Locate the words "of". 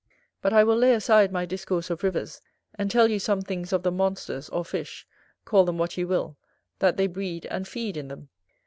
1.91-2.01, 3.71-3.83